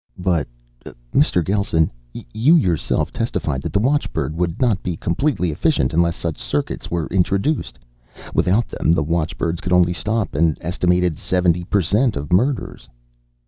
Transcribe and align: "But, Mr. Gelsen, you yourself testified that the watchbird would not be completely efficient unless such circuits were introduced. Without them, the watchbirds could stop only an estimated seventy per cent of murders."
"But, 0.17 0.47
Mr. 1.13 1.45
Gelsen, 1.45 1.91
you 2.11 2.55
yourself 2.55 3.11
testified 3.11 3.61
that 3.61 3.71
the 3.71 3.79
watchbird 3.79 4.33
would 4.35 4.59
not 4.59 4.81
be 4.81 4.97
completely 4.97 5.51
efficient 5.51 5.93
unless 5.93 6.15
such 6.15 6.41
circuits 6.41 6.89
were 6.89 7.05
introduced. 7.11 7.77
Without 8.33 8.67
them, 8.67 8.91
the 8.93 9.03
watchbirds 9.03 9.61
could 9.61 9.95
stop 9.95 10.29
only 10.35 10.49
an 10.53 10.57
estimated 10.59 11.19
seventy 11.19 11.63
per 11.65 11.81
cent 11.81 12.15
of 12.15 12.33
murders." 12.33 12.89